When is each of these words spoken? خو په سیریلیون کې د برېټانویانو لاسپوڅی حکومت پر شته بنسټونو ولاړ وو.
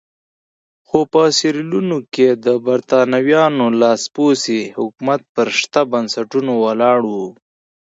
خو 0.87 0.99
په 1.11 1.21
سیریلیون 1.37 1.89
کې 2.13 2.27
د 2.45 2.47
برېټانویانو 2.65 3.65
لاسپوڅی 3.81 4.61
حکومت 4.77 5.21
پر 5.35 5.47
شته 5.59 5.81
بنسټونو 5.91 6.53
ولاړ 6.65 6.99
وو. 7.11 7.27